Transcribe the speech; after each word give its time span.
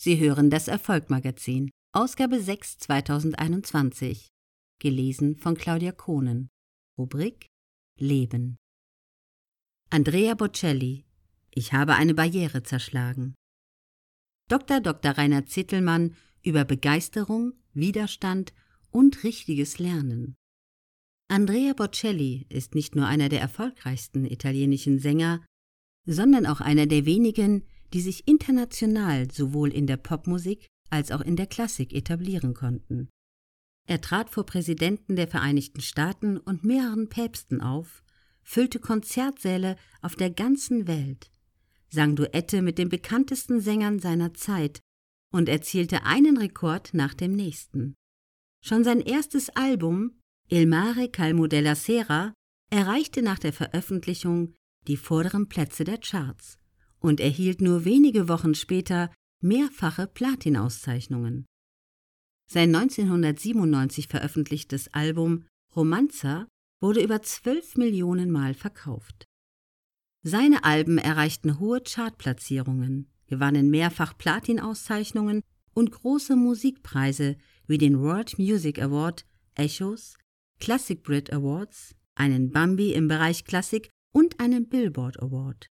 Sie 0.00 0.20
hören 0.20 0.48
das 0.48 0.68
Erfolgmagazin, 0.68 1.72
Ausgabe 1.92 2.40
6 2.40 2.78
2021, 2.78 4.28
gelesen 4.78 5.36
von 5.36 5.56
Claudia 5.56 5.90
Kohnen. 5.90 6.50
Rubrik 6.96 7.48
Leben. 7.98 8.58
Andrea 9.90 10.34
Bocelli, 10.34 11.04
ich 11.50 11.72
habe 11.72 11.96
eine 11.96 12.14
Barriere 12.14 12.62
zerschlagen. 12.62 13.34
Dr. 14.48 14.80
Dr. 14.80 15.12
Rainer 15.18 15.46
Zittelmann 15.46 16.14
über 16.44 16.64
Begeisterung, 16.64 17.54
Widerstand 17.72 18.54
und 18.90 19.24
richtiges 19.24 19.80
Lernen. 19.80 20.36
Andrea 21.28 21.72
Bocelli 21.72 22.46
ist 22.48 22.76
nicht 22.76 22.94
nur 22.94 23.06
einer 23.06 23.28
der 23.28 23.40
erfolgreichsten 23.40 24.24
italienischen 24.24 25.00
Sänger, 25.00 25.44
sondern 26.06 26.46
auch 26.46 26.60
einer 26.60 26.86
der 26.86 27.04
wenigen, 27.04 27.66
die 27.92 28.00
sich 28.00 28.28
international 28.28 29.30
sowohl 29.30 29.72
in 29.72 29.86
der 29.86 29.96
Popmusik 29.96 30.68
als 30.90 31.10
auch 31.12 31.20
in 31.20 31.36
der 31.36 31.46
Klassik 31.46 31.92
etablieren 31.92 32.54
konnten. 32.54 33.08
Er 33.86 34.00
trat 34.00 34.30
vor 34.30 34.44
Präsidenten 34.44 35.16
der 35.16 35.28
Vereinigten 35.28 35.80
Staaten 35.80 36.36
und 36.36 36.64
mehreren 36.64 37.08
Päpsten 37.08 37.60
auf, 37.60 38.02
füllte 38.42 38.78
Konzertsäle 38.78 39.76
auf 40.02 40.14
der 40.14 40.30
ganzen 40.30 40.86
Welt, 40.86 41.30
sang 41.88 42.16
Duette 42.16 42.62
mit 42.62 42.78
den 42.78 42.88
bekanntesten 42.88 43.60
Sängern 43.60 43.98
seiner 43.98 44.34
Zeit 44.34 44.80
und 45.32 45.48
erzielte 45.48 46.04
einen 46.04 46.36
Rekord 46.36 46.92
nach 46.92 47.14
dem 47.14 47.32
nächsten. 47.32 47.94
Schon 48.62 48.84
sein 48.84 49.00
erstes 49.00 49.50
Album 49.50 50.18
Il 50.50 50.66
mare 50.66 51.08
calmo 51.08 51.46
della 51.46 51.74
sera 51.74 52.32
erreichte 52.70 53.22
nach 53.22 53.38
der 53.38 53.52
Veröffentlichung 53.52 54.54
die 54.86 54.96
vorderen 54.96 55.48
Plätze 55.48 55.84
der 55.84 55.98
Charts 55.98 56.57
und 57.00 57.20
erhielt 57.20 57.60
nur 57.60 57.84
wenige 57.84 58.28
Wochen 58.28 58.54
später 58.54 59.10
mehrfache 59.40 60.06
Platinauszeichnungen. 60.06 61.46
Sein 62.50 62.74
1997 62.74 64.08
veröffentlichtes 64.08 64.92
Album 64.94 65.44
Romanza 65.76 66.48
wurde 66.80 67.02
über 67.02 67.22
12 67.22 67.76
Millionen 67.76 68.30
Mal 68.30 68.54
verkauft. 68.54 69.26
Seine 70.22 70.64
Alben 70.64 70.98
erreichten 70.98 71.58
hohe 71.58 71.80
Chartplatzierungen, 71.80 73.10
gewannen 73.26 73.70
mehrfach 73.70 74.16
Platinauszeichnungen 74.16 75.42
und 75.74 75.92
große 75.92 76.34
Musikpreise 76.36 77.36
wie 77.66 77.78
den 77.78 78.00
World 78.00 78.38
Music 78.38 78.80
Award, 78.80 79.26
Echos, 79.54 80.16
Classic 80.58 81.02
Brit 81.02 81.32
Awards, 81.32 81.94
einen 82.14 82.50
Bambi 82.50 82.92
im 82.92 83.06
Bereich 83.06 83.44
Klassik 83.44 83.90
und 84.12 84.40
einen 84.40 84.68
Billboard 84.68 85.22
Award. 85.22 85.68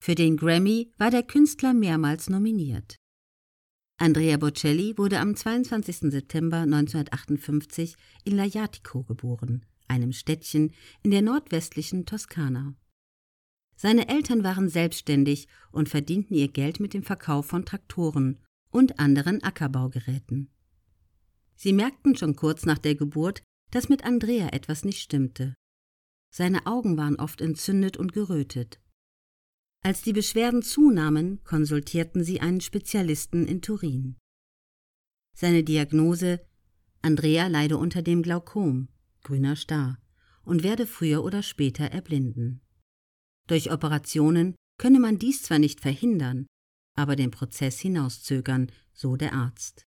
Für 0.00 0.14
den 0.14 0.36
Grammy 0.36 0.92
war 0.96 1.10
der 1.10 1.22
Künstler 1.22 1.74
mehrmals 1.74 2.30
nominiert. 2.30 2.96
Andrea 3.98 4.36
Bocelli 4.36 4.96
wurde 4.96 5.18
am 5.18 5.34
22. 5.34 6.12
September 6.12 6.58
1958 6.58 7.96
in 8.24 8.36
Lajatico 8.36 9.02
geboren, 9.02 9.66
einem 9.88 10.12
Städtchen 10.12 10.72
in 11.02 11.10
der 11.10 11.22
nordwestlichen 11.22 12.06
Toskana. 12.06 12.74
Seine 13.76 14.08
Eltern 14.08 14.44
waren 14.44 14.68
selbstständig 14.68 15.48
und 15.72 15.88
verdienten 15.88 16.34
ihr 16.36 16.48
Geld 16.48 16.78
mit 16.78 16.94
dem 16.94 17.02
Verkauf 17.02 17.46
von 17.46 17.64
Traktoren 17.64 18.38
und 18.70 19.00
anderen 19.00 19.42
Ackerbaugeräten. 19.42 20.50
Sie 21.56 21.72
merkten 21.72 22.16
schon 22.16 22.36
kurz 22.36 22.66
nach 22.66 22.78
der 22.78 22.94
Geburt, 22.94 23.42
dass 23.70 23.88
mit 23.88 24.04
Andrea 24.04 24.48
etwas 24.50 24.84
nicht 24.84 25.00
stimmte. 25.00 25.54
Seine 26.32 26.66
Augen 26.66 26.96
waren 26.96 27.16
oft 27.16 27.40
entzündet 27.40 27.96
und 27.96 28.12
gerötet. 28.12 28.80
Als 29.88 30.02
die 30.02 30.12
Beschwerden 30.12 30.60
zunahmen, 30.60 31.42
konsultierten 31.44 32.22
sie 32.22 32.42
einen 32.42 32.60
Spezialisten 32.60 33.46
in 33.46 33.62
Turin. 33.62 34.18
Seine 35.34 35.64
Diagnose 35.64 36.46
Andrea 37.00 37.46
leide 37.46 37.78
unter 37.78 38.02
dem 38.02 38.20
Glaukom, 38.20 38.88
grüner 39.22 39.56
Star, 39.56 39.98
und 40.44 40.62
werde 40.62 40.86
früher 40.86 41.24
oder 41.24 41.42
später 41.42 41.86
erblinden. 41.86 42.60
Durch 43.46 43.72
Operationen 43.72 44.56
könne 44.76 45.00
man 45.00 45.18
dies 45.18 45.42
zwar 45.44 45.58
nicht 45.58 45.80
verhindern, 45.80 46.46
aber 46.94 47.16
den 47.16 47.30
Prozess 47.30 47.80
hinauszögern, 47.80 48.70
so 48.92 49.16
der 49.16 49.32
Arzt. 49.32 49.84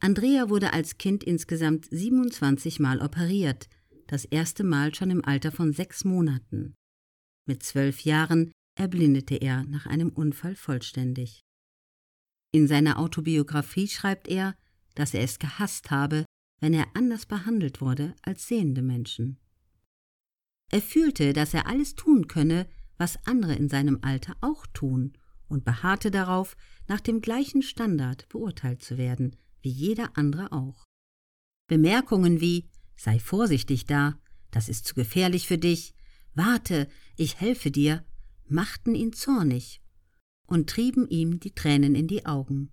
Andrea 0.00 0.48
wurde 0.48 0.72
als 0.72 0.96
Kind 0.96 1.22
insgesamt 1.22 1.86
27 1.90 2.80
Mal 2.80 3.02
operiert, 3.02 3.68
das 4.06 4.24
erste 4.24 4.64
Mal 4.64 4.94
schon 4.94 5.10
im 5.10 5.22
Alter 5.22 5.52
von 5.52 5.74
sechs 5.74 6.06
Monaten. 6.06 6.74
Mit 7.46 7.62
zwölf 7.62 8.00
Jahren 8.00 8.52
erblindete 8.76 9.34
er 9.34 9.64
nach 9.64 9.86
einem 9.86 10.10
Unfall 10.10 10.54
vollständig. 10.54 11.44
In 12.52 12.68
seiner 12.68 12.98
Autobiografie 12.98 13.88
schreibt 13.88 14.28
er, 14.28 14.56
dass 14.94 15.12
er 15.12 15.22
es 15.22 15.38
gehasst 15.38 15.90
habe, 15.90 16.24
wenn 16.60 16.72
er 16.72 16.86
anders 16.94 17.26
behandelt 17.26 17.80
wurde 17.80 18.14
als 18.22 18.46
sehende 18.46 18.82
Menschen. 18.82 19.38
Er 20.70 20.80
fühlte, 20.80 21.32
dass 21.32 21.54
er 21.54 21.66
alles 21.66 21.94
tun 21.94 22.28
könne, 22.28 22.68
was 22.96 23.18
andere 23.26 23.54
in 23.54 23.68
seinem 23.68 23.98
Alter 24.02 24.36
auch 24.40 24.66
tun, 24.68 25.12
und 25.48 25.64
beharrte 25.64 26.10
darauf, 26.10 26.56
nach 26.88 27.00
dem 27.00 27.20
gleichen 27.20 27.62
Standard 27.62 28.28
beurteilt 28.28 28.82
zu 28.82 28.98
werden, 28.98 29.36
wie 29.62 29.70
jeder 29.70 30.16
andere 30.16 30.50
auch. 30.52 30.84
Bemerkungen 31.68 32.40
wie 32.40 32.68
Sei 32.96 33.18
vorsichtig 33.18 33.84
da, 33.84 34.18
das 34.50 34.70
ist 34.70 34.86
zu 34.86 34.94
gefährlich 34.94 35.46
für 35.46 35.58
dich, 35.58 35.94
warte, 36.34 36.88
ich 37.16 37.38
helfe 37.38 37.70
dir, 37.70 38.04
machten 38.48 38.94
ihn 38.94 39.12
zornig 39.12 39.80
und 40.46 40.70
trieben 40.70 41.08
ihm 41.08 41.40
die 41.40 41.54
Tränen 41.54 41.94
in 41.94 42.06
die 42.06 42.26
Augen. 42.26 42.72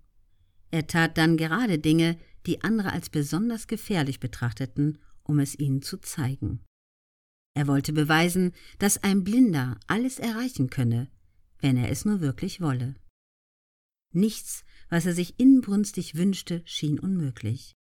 Er 0.70 0.86
tat 0.86 1.18
dann 1.18 1.36
gerade 1.36 1.78
Dinge, 1.78 2.18
die 2.46 2.62
andere 2.62 2.92
als 2.92 3.10
besonders 3.10 3.66
gefährlich 3.66 4.20
betrachteten, 4.20 4.98
um 5.22 5.38
es 5.38 5.58
ihnen 5.58 5.82
zu 5.82 5.98
zeigen. 5.98 6.60
Er 7.54 7.66
wollte 7.66 7.92
beweisen, 7.92 8.52
dass 8.78 9.02
ein 9.02 9.22
Blinder 9.22 9.78
alles 9.86 10.18
erreichen 10.18 10.70
könne, 10.70 11.08
wenn 11.60 11.76
er 11.76 11.90
es 11.90 12.04
nur 12.04 12.20
wirklich 12.20 12.60
wolle. 12.60 12.96
Nichts, 14.12 14.64
was 14.88 15.06
er 15.06 15.14
sich 15.14 15.38
inbrünstig 15.38 16.16
wünschte, 16.16 16.62
schien 16.64 16.98
unmöglich. 16.98 17.74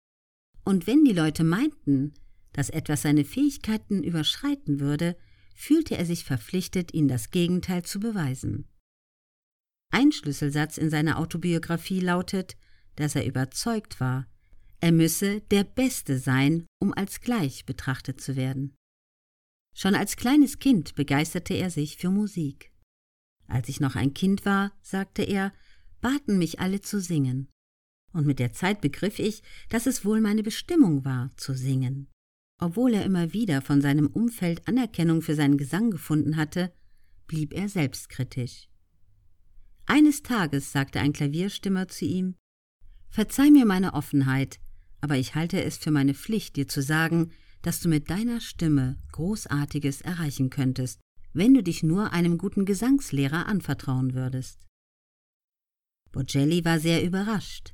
Und 0.64 0.88
wenn 0.88 1.04
die 1.04 1.14
Leute 1.14 1.44
meinten, 1.44 2.14
dass 2.54 2.70
etwas 2.70 3.02
seine 3.02 3.26
Fähigkeiten 3.26 4.04
überschreiten 4.04 4.80
würde, 4.80 5.18
fühlte 5.62 5.96
er 5.96 6.08
sich 6.08 6.24
verpflichtet, 6.24 6.92
ihnen 6.92 7.08
das 7.08 7.30
Gegenteil 7.30 7.84
zu 7.84 8.00
beweisen. 8.00 8.68
Ein 9.94 10.12
Schlüsselsatz 10.12 10.80
in 10.80 10.90
seiner 10.90 11.20
Autobiografie 11.20 12.00
lautet, 12.00 12.58
dass 12.96 13.16
er 13.16 13.28
überzeugt 13.28 14.00
war, 14.00 14.28
er 14.80 14.92
müsse 14.92 15.42
der 15.42 15.64
Beste 15.64 16.18
sein, 16.18 16.66
um 16.80 16.94
als 16.96 17.22
gleich 17.22 17.68
betrachtet 17.68 18.20
zu 18.20 18.36
werden. 18.36 18.76
Schon 19.76 19.94
als 19.94 20.16
kleines 20.16 20.58
Kind 20.58 20.96
begeisterte 20.96 21.54
er 21.54 21.70
sich 21.70 21.98
für 21.98 22.10
Musik. 22.10 22.72
Als 23.46 23.70
ich 23.70 23.80
noch 23.80 23.96
ein 23.96 24.16
Kind 24.16 24.44
war, 24.46 24.72
sagte 24.82 25.22
er, 25.22 25.54
baten 26.02 26.40
mich 26.40 26.60
alle 26.60 26.82
zu 26.82 27.00
singen. 27.00 27.50
Und 28.14 28.26
mit 28.26 28.40
der 28.40 28.54
Zeit 28.54 28.82
begriff 28.82 29.20
ich, 29.20 29.44
dass 29.70 29.86
es 29.86 30.04
wohl 30.04 30.22
meine 30.22 30.42
Bestimmung 30.42 31.06
war, 31.06 31.30
zu 31.38 31.54
singen. 31.54 32.10
Obwohl 32.62 32.94
er 32.94 33.04
immer 33.06 33.34
wieder 33.34 33.64
von 33.64 33.82
seinem 33.82 34.06
Umfeld 34.06 34.68
Anerkennung 34.68 35.24
für 35.24 35.34
seinen 35.34 35.58
Gesang 35.58 35.90
gefunden 35.90 36.38
hatte, 36.38 36.72
blieb 37.26 37.54
er 37.54 37.68
selbstkritisch. 37.68 38.70
Eines 39.88 40.22
Tages 40.22 40.72
sagte 40.72 41.00
ein 41.00 41.12
Klavierstimmer 41.12 41.88
zu 41.88 42.06
ihm 42.06 42.36
Verzeih 43.10 43.50
mir 43.50 43.66
meine 43.66 43.96
Offenheit, 43.96 44.60
aber 45.02 45.18
ich 45.18 45.34
halte 45.34 45.62
es 45.64 45.78
für 45.78 45.90
meine 45.90 46.14
Pflicht, 46.14 46.56
dir 46.56 46.68
zu 46.68 46.84
sagen, 46.84 47.32
dass 47.64 47.80
du 47.82 47.90
mit 47.90 48.12
deiner 48.12 48.40
Stimme 48.40 48.98
Großartiges 49.12 50.02
erreichen 50.02 50.52
könntest, 50.52 51.02
wenn 51.34 51.56
du 51.56 51.64
dich 51.64 51.82
nur 51.82 52.14
einem 52.14 52.38
guten 52.38 52.66
Gesangslehrer 52.66 53.48
anvertrauen 53.48 54.14
würdest. 54.14 54.60
Bocelli 56.12 56.64
war 56.64 56.80
sehr 56.80 57.04
überrascht. 57.04 57.74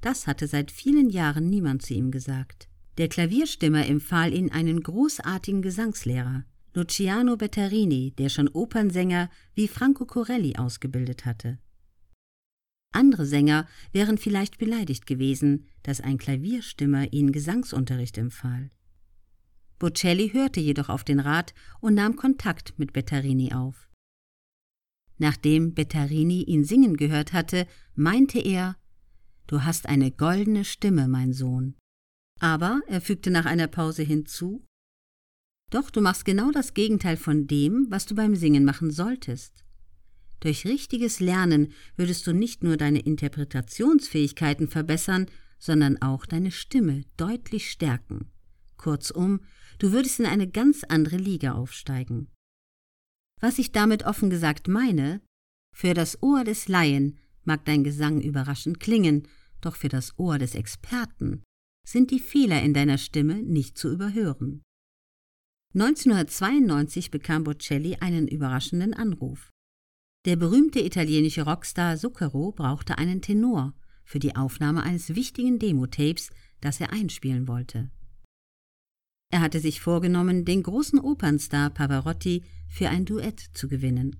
Das 0.00 0.26
hatte 0.26 0.46
seit 0.46 0.70
vielen 0.70 1.10
Jahren 1.10 1.50
niemand 1.50 1.82
zu 1.82 1.92
ihm 1.92 2.10
gesagt. 2.10 2.68
Der 2.98 3.08
Klavierstimmer 3.08 3.86
empfahl 3.86 4.34
ihn 4.34 4.50
einen 4.50 4.82
großartigen 4.82 5.62
Gesangslehrer, 5.62 6.44
Luciano 6.74 7.36
Betterini, 7.36 8.12
der 8.18 8.28
schon 8.28 8.48
Opernsänger 8.48 9.30
wie 9.54 9.68
Franco 9.68 10.04
Corelli 10.04 10.56
ausgebildet 10.56 11.24
hatte. 11.24 11.58
Andere 12.92 13.24
Sänger 13.24 13.68
wären 13.92 14.18
vielleicht 14.18 14.58
beleidigt 14.58 15.06
gewesen, 15.06 15.66
dass 15.84 16.00
ein 16.00 16.18
Klavierstimmer 16.18 17.12
ihnen 17.12 17.30
Gesangsunterricht 17.30 18.18
empfahl. 18.18 18.70
Bocelli 19.78 20.30
hörte 20.30 20.58
jedoch 20.58 20.88
auf 20.88 21.04
den 21.04 21.20
Rat 21.20 21.54
und 21.80 21.94
nahm 21.94 22.16
Kontakt 22.16 22.78
mit 22.78 22.92
Betterini 22.92 23.52
auf. 23.52 23.88
Nachdem 25.18 25.74
Betterini 25.74 26.42
ihn 26.42 26.64
singen 26.64 26.96
gehört 26.96 27.32
hatte, 27.32 27.68
meinte 27.94 28.40
er 28.40 28.76
Du 29.46 29.62
hast 29.62 29.86
eine 29.86 30.10
goldene 30.10 30.64
Stimme, 30.64 31.06
mein 31.06 31.32
Sohn. 31.32 31.77
Aber, 32.40 32.80
er 32.86 33.00
fügte 33.00 33.30
nach 33.30 33.46
einer 33.46 33.66
Pause 33.66 34.02
hinzu, 34.02 34.64
Doch 35.70 35.90
du 35.90 36.00
machst 36.00 36.24
genau 36.24 36.50
das 36.50 36.72
Gegenteil 36.72 37.16
von 37.16 37.46
dem, 37.46 37.86
was 37.90 38.06
du 38.06 38.14
beim 38.14 38.36
Singen 38.36 38.64
machen 38.64 38.90
solltest. 38.90 39.64
Durch 40.40 40.64
richtiges 40.64 41.20
Lernen 41.20 41.72
würdest 41.96 42.26
du 42.26 42.32
nicht 42.32 42.62
nur 42.62 42.76
deine 42.76 43.00
Interpretationsfähigkeiten 43.00 44.68
verbessern, 44.68 45.26
sondern 45.58 46.00
auch 46.00 46.24
deine 46.24 46.52
Stimme 46.52 47.04
deutlich 47.16 47.70
stärken. 47.70 48.30
Kurzum, 48.76 49.40
du 49.78 49.90
würdest 49.90 50.20
in 50.20 50.26
eine 50.26 50.48
ganz 50.48 50.84
andere 50.84 51.16
Liga 51.16 51.52
aufsteigen. 51.52 52.28
Was 53.40 53.58
ich 53.58 53.72
damit 53.72 54.04
offen 54.04 54.30
gesagt 54.30 54.68
meine, 54.68 55.20
für 55.74 55.94
das 55.94 56.22
Ohr 56.22 56.44
des 56.44 56.68
Laien 56.68 57.18
mag 57.44 57.64
dein 57.64 57.82
Gesang 57.82 58.20
überraschend 58.20 58.78
klingen, 58.78 59.26
doch 59.60 59.74
für 59.74 59.88
das 59.88 60.18
Ohr 60.18 60.38
des 60.38 60.54
Experten 60.54 61.42
sind 61.90 62.10
die 62.10 62.20
Fehler 62.20 62.62
in 62.62 62.74
deiner 62.74 62.98
Stimme 62.98 63.42
nicht 63.42 63.78
zu 63.78 63.90
überhören. 63.90 64.62
1992 65.74 67.10
bekam 67.10 67.44
Bocelli 67.44 67.96
einen 67.96 68.28
überraschenden 68.28 68.92
Anruf. 68.92 69.50
Der 70.26 70.36
berühmte 70.36 70.80
italienische 70.80 71.42
Rockstar 71.42 71.96
Zucchero 71.96 72.52
brauchte 72.52 72.98
einen 72.98 73.22
Tenor 73.22 73.74
für 74.04 74.18
die 74.18 74.36
Aufnahme 74.36 74.82
eines 74.82 75.14
wichtigen 75.14 75.58
Demotapes, 75.58 76.28
das 76.60 76.78
er 76.78 76.92
einspielen 76.92 77.48
wollte. 77.48 77.90
Er 79.30 79.40
hatte 79.40 79.60
sich 79.60 79.80
vorgenommen, 79.80 80.44
den 80.44 80.62
großen 80.62 80.98
Opernstar 80.98 81.70
Pavarotti 81.70 82.44
für 82.68 82.90
ein 82.90 83.06
Duett 83.06 83.40
zu 83.54 83.66
gewinnen. 83.66 84.16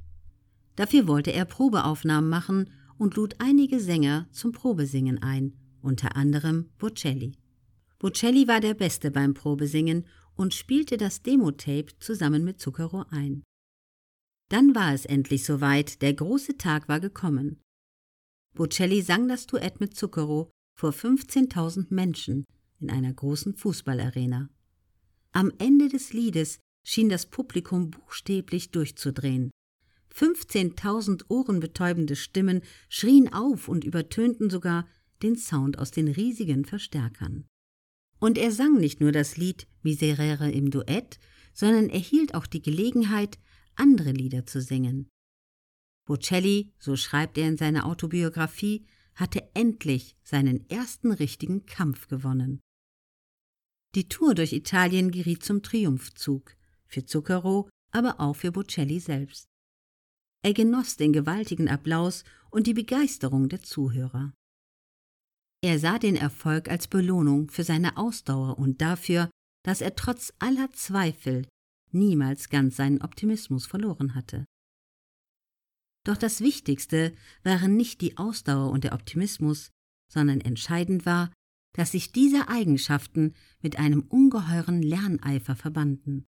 Dafür 0.76 1.06
wollte 1.06 1.32
er 1.32 1.44
Probeaufnahmen 1.44 2.30
machen 2.30 2.70
und 2.96 3.16
lud 3.16 3.34
einige 3.40 3.78
Sänger 3.78 4.26
zum 4.30 4.52
Probesingen 4.52 5.22
ein, 5.22 5.54
unter 5.82 6.16
anderem 6.16 6.70
Bocelli. 6.78 7.36
Bocelli 7.98 8.46
war 8.46 8.60
der 8.60 8.74
Beste 8.74 9.10
beim 9.10 9.34
Probesingen 9.34 10.06
und 10.36 10.54
spielte 10.54 10.96
das 10.96 11.22
Demotape 11.22 11.98
zusammen 11.98 12.44
mit 12.44 12.60
Zucchero 12.60 13.04
ein. 13.10 13.42
Dann 14.48 14.74
war 14.74 14.94
es 14.94 15.04
endlich 15.04 15.44
soweit, 15.44 16.00
der 16.00 16.14
große 16.14 16.56
Tag 16.56 16.88
war 16.88 17.00
gekommen. 17.00 17.60
Bocelli 18.54 19.02
sang 19.02 19.28
das 19.28 19.46
Duett 19.46 19.80
mit 19.80 19.96
Zucchero 19.96 20.50
vor 20.74 20.90
15.000 20.90 21.92
Menschen 21.92 22.44
in 22.80 22.90
einer 22.90 23.12
großen 23.12 23.56
Fußballarena. 23.56 24.48
Am 25.32 25.52
Ende 25.58 25.88
des 25.88 26.12
Liedes 26.12 26.58
schien 26.86 27.08
das 27.08 27.26
Publikum 27.26 27.90
buchstäblich 27.90 28.70
durchzudrehen. 28.70 29.50
15.000 30.14 31.24
ohrenbetäubende 31.28 32.16
Stimmen 32.16 32.62
schrien 32.88 33.32
auf 33.32 33.68
und 33.68 33.84
übertönten 33.84 34.50
sogar 34.50 34.88
den 35.22 35.36
Sound 35.36 35.78
aus 35.78 35.90
den 35.90 36.08
riesigen 36.08 36.64
Verstärkern. 36.64 37.46
Und 38.20 38.38
er 38.38 38.52
sang 38.52 38.74
nicht 38.74 39.00
nur 39.00 39.12
das 39.12 39.36
Lied 39.36 39.66
Miserere 39.82 40.50
im 40.50 40.70
Duett, 40.70 41.18
sondern 41.52 41.88
erhielt 41.88 42.34
auch 42.34 42.46
die 42.46 42.62
Gelegenheit, 42.62 43.38
andere 43.74 44.12
Lieder 44.12 44.46
zu 44.46 44.60
singen. 44.60 45.08
Bocelli, 46.06 46.72
so 46.78 46.96
schreibt 46.96 47.38
er 47.38 47.48
in 47.48 47.56
seiner 47.56 47.86
Autobiografie, 47.86 48.86
hatte 49.14 49.48
endlich 49.54 50.16
seinen 50.22 50.68
ersten 50.70 51.12
richtigen 51.12 51.66
Kampf 51.66 52.08
gewonnen. 52.08 52.60
Die 53.94 54.08
Tour 54.08 54.34
durch 54.34 54.52
Italien 54.52 55.10
geriet 55.10 55.42
zum 55.44 55.62
Triumphzug, 55.62 56.56
für 56.86 57.04
Zucchero, 57.04 57.68
aber 57.90 58.20
auch 58.20 58.36
für 58.36 58.52
Bocelli 58.52 59.00
selbst. 59.00 59.48
Er 60.42 60.54
genoss 60.54 60.96
den 60.96 61.12
gewaltigen 61.12 61.68
Applaus 61.68 62.24
und 62.50 62.66
die 62.66 62.74
Begeisterung 62.74 63.48
der 63.48 63.62
Zuhörer. 63.62 64.32
Er 65.60 65.78
sah 65.78 65.98
den 65.98 66.16
Erfolg 66.16 66.68
als 66.68 66.86
Belohnung 66.86 67.50
für 67.50 67.64
seine 67.64 67.96
Ausdauer 67.96 68.58
und 68.58 68.80
dafür, 68.80 69.30
dass 69.64 69.80
er 69.80 69.96
trotz 69.96 70.32
aller 70.38 70.70
Zweifel 70.72 71.46
niemals 71.90 72.48
ganz 72.48 72.76
seinen 72.76 73.02
Optimismus 73.02 73.66
verloren 73.66 74.14
hatte. 74.14 74.44
Doch 76.04 76.16
das 76.16 76.40
Wichtigste 76.40 77.14
waren 77.42 77.76
nicht 77.76 78.00
die 78.00 78.16
Ausdauer 78.18 78.70
und 78.70 78.84
der 78.84 78.92
Optimismus, 78.92 79.70
sondern 80.10 80.40
entscheidend 80.40 81.04
war, 81.04 81.32
dass 81.74 81.92
sich 81.92 82.12
diese 82.12 82.48
Eigenschaften 82.48 83.34
mit 83.60 83.78
einem 83.78 84.02
ungeheuren 84.02 84.80
Lerneifer 84.80 85.54
verbanden. 85.54 86.26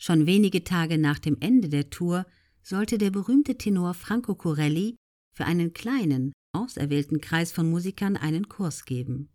Schon 0.00 0.26
wenige 0.26 0.64
Tage 0.64 0.98
nach 0.98 1.18
dem 1.18 1.36
Ende 1.40 1.68
der 1.68 1.90
Tour 1.90 2.26
sollte 2.62 2.98
der 2.98 3.10
berühmte 3.10 3.56
Tenor 3.56 3.94
Franco 3.94 4.34
Corelli 4.34 4.96
für 5.32 5.44
einen 5.44 5.74
kleinen, 5.74 6.32
auserwählten 6.54 7.20
Kreis 7.20 7.52
von 7.52 7.68
Musikern 7.70 8.16
einen 8.16 8.48
Kurs 8.48 8.84
geben. 8.84 9.28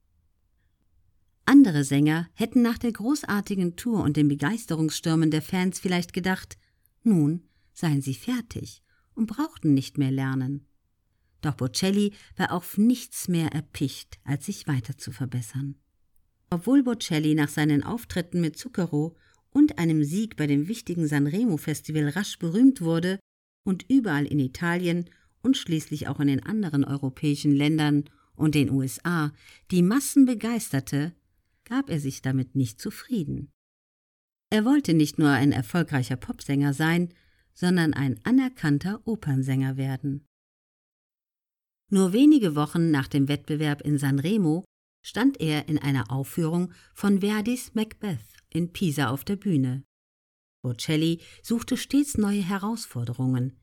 Andere 1.45 1.83
Sänger 1.83 2.27
hätten 2.33 2.61
nach 2.61 2.77
der 2.77 2.91
großartigen 2.91 3.75
Tour 3.75 4.03
und 4.03 4.17
den 4.17 4.27
Begeisterungsstürmen 4.27 5.31
der 5.31 5.41
Fans 5.41 5.79
vielleicht 5.79 6.13
gedacht, 6.13 6.57
nun 7.03 7.43
seien 7.73 8.01
sie 8.01 8.13
fertig 8.13 8.83
und 9.15 9.27
brauchten 9.27 9.73
nicht 9.73 9.97
mehr 9.97 10.11
lernen. 10.11 10.67
Doch 11.41 11.55
Bocelli 11.55 12.13
war 12.35 12.51
auf 12.51 12.77
nichts 12.77 13.27
mehr 13.27 13.47
erpicht, 13.53 14.19
als 14.23 14.45
sich 14.45 14.67
weiter 14.67 14.97
zu 14.97 15.11
verbessern. 15.11 15.75
Obwohl 16.49 16.83
Bocelli 16.83 17.35
nach 17.35 17.49
seinen 17.49 17.83
Auftritten 17.83 18.41
mit 18.41 18.57
Zucchero 18.57 19.15
und 19.51 19.79
einem 19.79 20.03
Sieg 20.03 20.35
bei 20.35 20.47
dem 20.47 20.67
wichtigen 20.67 21.07
Sanremo-Festival 21.07 22.09
rasch 22.09 22.37
berühmt 22.39 22.81
wurde 22.81 23.19
und 23.63 23.85
überall 23.89 24.25
in 24.25 24.39
Italien 24.39 25.09
und 25.41 25.57
schließlich 25.57 26.07
auch 26.07 26.19
in 26.19 26.27
den 26.27 26.43
anderen 26.43 26.83
europäischen 26.83 27.51
Ländern 27.51 28.05
und 28.35 28.55
den 28.55 28.69
USA 28.69 29.33
die 29.71 29.81
Massen 29.81 30.25
begeisterte, 30.25 31.13
gab 31.65 31.89
er 31.89 31.99
sich 31.99 32.21
damit 32.21 32.55
nicht 32.55 32.79
zufrieden. 32.79 33.51
Er 34.49 34.65
wollte 34.65 34.93
nicht 34.93 35.19
nur 35.19 35.29
ein 35.29 35.51
erfolgreicher 35.51 36.15
Popsänger 36.15 36.73
sein, 36.73 37.13
sondern 37.53 37.93
ein 37.93 38.19
anerkannter 38.23 39.01
Opernsänger 39.05 39.77
werden. 39.77 40.25
Nur 41.91 42.13
wenige 42.13 42.55
Wochen 42.55 42.91
nach 42.91 43.07
dem 43.07 43.27
Wettbewerb 43.27 43.81
in 43.81 43.97
Sanremo 43.97 44.63
stand 45.01 45.39
er 45.39 45.67
in 45.67 45.77
einer 45.77 46.11
Aufführung 46.11 46.71
von 46.93 47.21
Verdis 47.21 47.73
Macbeth 47.73 48.19
in 48.49 48.71
Pisa 48.71 49.09
auf 49.09 49.23
der 49.23 49.35
Bühne. 49.35 49.83
Bocelli 50.61 51.21
suchte 51.41 51.77
stets 51.77 52.17
neue 52.17 52.41
Herausforderungen. 52.41 53.57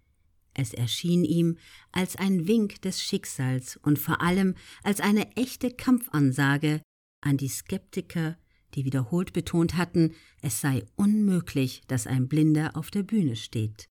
Es 0.58 0.72
erschien 0.72 1.22
ihm 1.22 1.58
als 1.92 2.16
ein 2.16 2.48
Wink 2.48 2.80
des 2.80 3.02
Schicksals 3.02 3.76
und 3.76 3.98
vor 3.98 4.22
allem 4.22 4.54
als 4.82 5.00
eine 5.00 5.36
echte 5.36 5.70
Kampfansage, 5.70 6.80
an 7.20 7.36
die 7.36 7.48
Skeptiker, 7.48 8.38
die 8.74 8.86
wiederholt 8.86 9.34
betont 9.34 9.76
hatten, 9.76 10.14
es 10.40 10.62
sei 10.62 10.86
unmöglich, 10.96 11.82
dass 11.88 12.06
ein 12.06 12.26
Blinder 12.26 12.74
auf 12.74 12.90
der 12.90 13.02
Bühne 13.02 13.36
steht. 13.36 13.86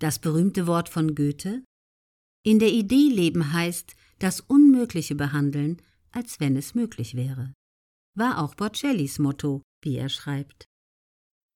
Das 0.00 0.18
berühmte 0.18 0.66
Wort 0.66 0.90
von 0.90 1.14
Goethe 1.14 1.64
In 2.44 2.58
der 2.58 2.72
Idee 2.72 3.08
leben 3.08 3.54
heißt, 3.54 3.96
das 4.18 4.40
Unmögliche 4.40 5.14
behandeln, 5.14 5.80
als 6.10 6.40
wenn 6.40 6.56
es 6.56 6.74
möglich 6.74 7.14
wäre, 7.14 7.54
war 8.14 8.42
auch 8.42 8.54
Bocellis 8.54 9.18
Motto, 9.18 9.62
wie 9.82 9.96
er 9.96 10.10
schreibt. 10.10 10.66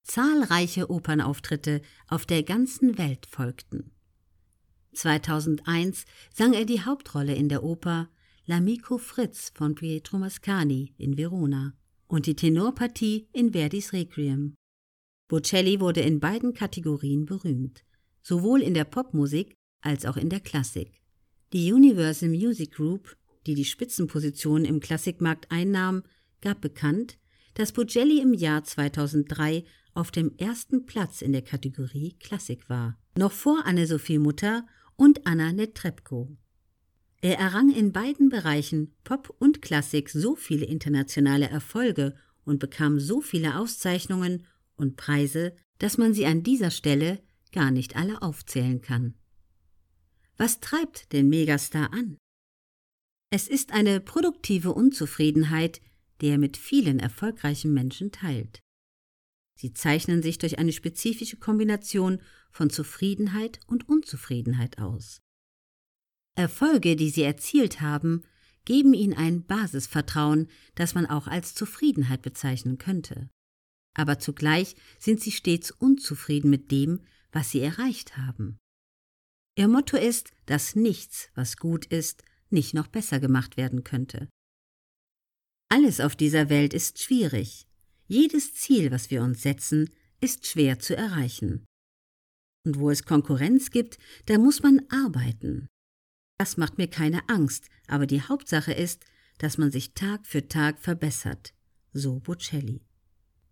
Zahlreiche 0.03 0.91
Opernauftritte 0.91 1.83
auf 2.09 2.27
der 2.27 2.43
ganzen 2.43 2.99
Welt 2.99 3.27
folgten. 3.27 3.93
2001 4.93 6.05
sang 6.35 6.53
er 6.53 6.65
die 6.65 6.85
Hauptrolle 6.85 7.35
in 7.35 7.49
der 7.49 7.63
Oper 7.63 8.09
L'Amico 8.49 8.99
Fritz 8.99 9.53
von 9.55 9.77
Pietro 9.77 10.19
Mascagni 10.19 10.95
in 10.99 11.17
Verona 11.17 11.75
und 12.09 12.27
die 12.27 12.35
Tenorpartie 12.35 13.29
in 13.33 13.53
Verdis 13.53 13.93
Requiem. 13.93 14.55
Bocelli 15.29 15.79
wurde 15.79 16.01
in 16.01 16.19
beiden 16.19 16.55
Kategorien 16.55 17.25
berühmt, 17.25 17.85
sowohl 18.23 18.63
in 18.63 18.75
der 18.75 18.85
Popmusik 18.85 19.55
als 19.81 20.05
auch 20.05 20.17
in 20.17 20.29
der 20.29 20.41
Klassik. 20.41 21.01
Die 21.53 21.73
Universal 21.73 22.31
Music 22.31 22.73
Group, 22.73 23.17
die 23.47 23.55
die 23.55 23.65
Spitzenposition 23.65 24.65
im 24.65 24.81
Klassikmarkt 24.81 25.53
einnahm, 25.53 26.03
gab 26.41 26.61
bekannt, 26.61 27.20
dass 27.61 27.73
Bocelli 27.73 28.23
im 28.23 28.33
Jahr 28.33 28.65
2003 28.65 29.65
auf 29.93 30.11
dem 30.11 30.35
ersten 30.39 30.87
Platz 30.87 31.21
in 31.21 31.33
der 31.33 31.43
Kategorie 31.43 32.17
Klassik 32.19 32.71
war, 32.71 32.97
noch 33.19 33.33
vor 33.33 33.67
Anne-Sophie 33.67 34.17
Mutter 34.17 34.67
und 34.97 35.27
Anna 35.27 35.53
Netrebko. 35.53 36.35
Er 37.21 37.39
errang 37.39 37.71
in 37.71 37.93
beiden 37.93 38.31
Bereichen 38.31 38.95
Pop 39.05 39.37
und 39.39 39.61
Klassik 39.61 40.09
so 40.09 40.37
viele 40.37 40.65
internationale 40.65 41.51
Erfolge 41.51 42.15
und 42.47 42.61
bekam 42.61 42.99
so 42.99 43.21
viele 43.21 43.59
Auszeichnungen 43.59 44.47
und 44.77 44.97
Preise, 44.97 45.55
dass 45.77 45.99
man 45.99 46.15
sie 46.15 46.25
an 46.25 46.43
dieser 46.43 46.71
Stelle 46.71 47.23
gar 47.53 47.71
nicht 47.71 47.95
alle 47.95 48.23
aufzählen 48.23 48.81
kann. 48.81 49.17
Was 50.39 50.61
treibt 50.61 51.13
den 51.13 51.29
Megastar 51.29 51.93
an? 51.93 52.17
Es 53.29 53.49
ist 53.49 53.73
eine 53.73 54.01
produktive 54.01 54.73
Unzufriedenheit, 54.73 55.83
die 56.21 56.29
er 56.29 56.39
mit 56.39 56.57
vielen 56.57 56.99
erfolgreichen 56.99 57.73
Menschen 57.73 58.13
teilt. 58.13 58.61
Sie 59.57 59.73
zeichnen 59.73 60.23
sich 60.23 60.39
durch 60.39 60.59
eine 60.59 60.73
spezifische 60.73 61.37
Kombination 61.37 62.21
von 62.51 62.71
Zufriedenheit 62.71 63.61
und 63.67 63.89
Unzufriedenheit 63.89 64.79
aus. 64.79 65.21
Erfolge, 66.35 66.97
die 66.97 67.11
sie 67.11 67.23
erzielt 67.23 67.81
haben, 67.81 68.23
geben 68.65 68.95
ihnen 68.95 69.15
ein 69.15 69.45
Basisvertrauen, 69.45 70.49
das 70.75 70.95
man 70.95 71.07
auch 71.07 71.27
als 71.27 71.55
Zufriedenheit 71.55 72.23
bezeichnen 72.23 72.79
könnte. 72.79 73.29
Aber 73.95 74.19
zugleich 74.19 74.77
sind 74.99 75.21
sie 75.21 75.33
stets 75.33 75.71
unzufrieden 75.71 76.51
mit 76.51 76.71
dem, 76.71 77.01
was 77.33 77.51
sie 77.51 77.61
erreicht 77.61 78.17
haben. 78.17 78.59
Ihr 79.57 79.69
Motto 79.69 79.97
ist, 79.97 80.33
dass 80.47 80.77
nichts, 80.77 81.31
was 81.35 81.57
gut 81.57 81.87
ist, 81.87 82.25
nicht 82.49 82.75
noch 82.75 82.87
besser 82.87 83.21
gemacht 83.21 83.57
werden 83.57 83.85
könnte. 83.85 84.29
Alles 85.73 86.01
auf 86.01 86.17
dieser 86.17 86.51
Welt 86.51 86.75
ist 86.75 87.01
schwierig. 87.01 87.65
Jedes 88.09 88.55
Ziel, 88.55 88.91
was 88.91 89.11
wir 89.11 89.23
uns 89.23 89.43
setzen, 89.43 89.89
ist 90.21 90.47
schwer 90.47 90.81
zu 90.81 90.97
erreichen. 90.97 91.65
Und 92.65 92.81
wo 92.81 92.91
es 92.91 93.05
Konkurrenz 93.05 93.71
gibt, 93.71 93.99
da 94.27 94.37
muss 94.37 94.65
man 94.65 94.83
arbeiten. 94.91 95.69
Das 96.39 96.57
macht 96.57 96.77
mir 96.77 96.89
keine 96.89 97.29
Angst, 97.29 97.69
aber 97.87 98.07
die 98.07 98.21
Hauptsache 98.21 98.73
ist, 98.73 99.05
dass 99.39 99.59
man 99.59 99.71
sich 99.71 99.95
Tag 99.95 100.27
für 100.27 100.49
Tag 100.49 100.81
verbessert. 100.81 101.55
So 101.93 102.19
Bocelli. 102.19 102.83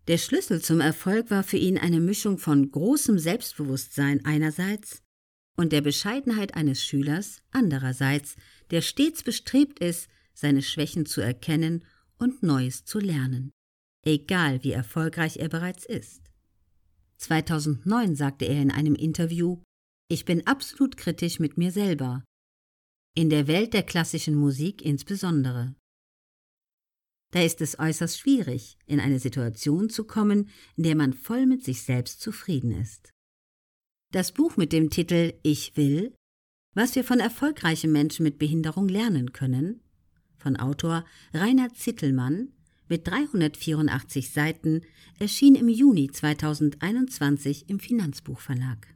Der 0.09 0.17
Schlüssel 0.17 0.61
zum 0.61 0.81
Erfolg 0.81 1.31
war 1.31 1.43
für 1.43 1.57
ihn 1.57 1.77
eine 1.77 2.01
Mischung 2.01 2.37
von 2.37 2.69
großem 2.69 3.17
Selbstbewusstsein 3.17 4.25
einerseits 4.25 5.01
und 5.55 5.71
der 5.71 5.81
Bescheidenheit 5.81 6.55
eines 6.55 6.83
Schülers 6.83 7.41
andererseits, 7.51 8.35
der 8.71 8.81
stets 8.81 9.23
bestrebt 9.23 9.79
ist, 9.79 10.09
seine 10.33 10.61
Schwächen 10.61 11.05
zu 11.05 11.21
erkennen 11.21 11.85
und 12.19 12.43
Neues 12.43 12.85
zu 12.85 12.99
lernen, 12.99 13.51
egal 14.05 14.63
wie 14.63 14.71
erfolgreich 14.71 15.37
er 15.37 15.49
bereits 15.49 15.85
ist. 15.85 16.21
2009 17.17 18.15
sagte 18.15 18.45
er 18.45 18.61
in 18.61 18.71
einem 18.71 18.95
Interview, 18.95 19.61
ich 20.09 20.25
bin 20.25 20.45
absolut 20.47 20.97
kritisch 20.97 21.39
mit 21.39 21.57
mir 21.57 21.71
selber, 21.71 22.23
in 23.15 23.29
der 23.29 23.47
Welt 23.47 23.73
der 23.73 23.83
klassischen 23.83 24.35
Musik 24.35 24.81
insbesondere. 24.81 25.75
Da 27.31 27.43
ist 27.43 27.61
es 27.61 27.77
äußerst 27.77 28.19
schwierig, 28.19 28.77
in 28.85 28.99
eine 28.99 29.19
Situation 29.19 29.89
zu 29.89 30.05
kommen, 30.05 30.49
in 30.77 30.83
der 30.83 30.95
man 30.95 31.13
voll 31.13 31.45
mit 31.45 31.63
sich 31.63 31.83
selbst 31.83 32.21
zufrieden 32.21 32.71
ist. 32.71 33.11
Das 34.11 34.31
Buch 34.31 34.57
mit 34.57 34.73
dem 34.73 34.89
Titel 34.89 35.33
Ich 35.43 35.77
will, 35.77 36.15
was 36.73 36.95
wir 36.95 37.03
von 37.03 37.19
erfolgreichen 37.19 37.91
Menschen 37.91 38.23
mit 38.23 38.39
Behinderung 38.39 38.87
lernen 38.87 39.33
können, 39.33 39.83
von 40.39 40.55
Autor 40.55 41.05
Reinhard 41.33 41.77
Zittelmann 41.77 42.49
mit 42.87 43.07
384 43.07 44.31
Seiten 44.31 44.81
erschien 45.19 45.55
im 45.55 45.69
Juni 45.69 46.09
2021 46.09 47.69
im 47.69 47.79
Finanzbuchverlag. 47.79 48.87